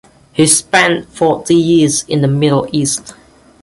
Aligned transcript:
He 0.33 0.47
spent 0.47 1.09
forty 1.09 1.53
years 1.53 2.01
in 2.07 2.21
the 2.21 2.27
Middle 2.27 2.67
East. 2.71 3.13